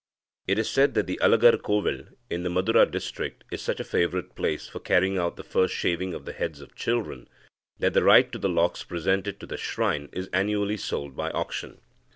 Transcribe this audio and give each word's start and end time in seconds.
It 0.47 0.57
is 0.57 0.67
said 0.67 0.95
that 0.95 1.05
Alagarkovil 1.05 2.15
in 2.27 2.41
the 2.41 2.49
Madura 2.49 2.87
district 2.87 3.43
is 3.51 3.61
such 3.61 3.79
a 3.79 3.83
favourite 3.83 4.33
place 4.33 4.67
for 4.67 4.79
carrying 4.79 5.19
out 5.19 5.35
the 5.35 5.43
first 5.43 5.75
shaving 5.75 6.15
of 6.15 6.25
the 6.25 6.33
heads 6.33 6.59
of 6.59 6.73
children, 6.73 7.27
that 7.77 7.93
the 7.93 8.01
right 8.01 8.31
to 8.31 8.39
the 8.39 8.49
locks 8.49 8.83
presented 8.83 9.39
to 9.39 9.45
the 9.45 9.57
shrine 9.57 10.09
is 10.11 10.27
annually 10.33 10.77
sold 10.77 11.15
by 11.15 11.29
auction. 11.29 11.81